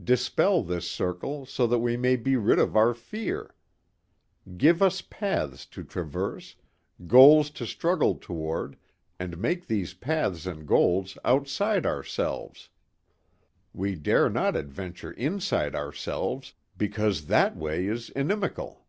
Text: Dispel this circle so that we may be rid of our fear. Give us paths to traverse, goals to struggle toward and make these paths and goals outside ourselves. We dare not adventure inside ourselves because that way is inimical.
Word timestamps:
Dispel 0.00 0.62
this 0.62 0.88
circle 0.88 1.44
so 1.46 1.66
that 1.66 1.80
we 1.80 1.96
may 1.96 2.14
be 2.14 2.36
rid 2.36 2.60
of 2.60 2.76
our 2.76 2.94
fear. 2.94 3.56
Give 4.56 4.82
us 4.82 5.00
paths 5.02 5.66
to 5.66 5.82
traverse, 5.82 6.54
goals 7.08 7.50
to 7.50 7.66
struggle 7.66 8.14
toward 8.14 8.76
and 9.18 9.36
make 9.38 9.66
these 9.66 9.92
paths 9.94 10.46
and 10.46 10.64
goals 10.64 11.18
outside 11.24 11.86
ourselves. 11.86 12.68
We 13.72 13.96
dare 13.96 14.30
not 14.30 14.54
adventure 14.54 15.10
inside 15.10 15.74
ourselves 15.74 16.54
because 16.78 17.26
that 17.26 17.56
way 17.56 17.88
is 17.88 18.10
inimical. 18.10 18.86